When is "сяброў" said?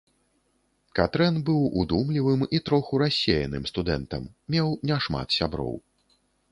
5.39-5.73